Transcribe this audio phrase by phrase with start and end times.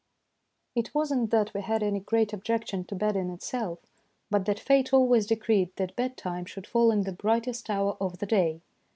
[0.73, 3.77] It was not that we had any great objection to bed in itself,
[4.31, 8.17] but that fate always decreed that bed time should fall in the brightest hour of
[8.17, 8.61] the day.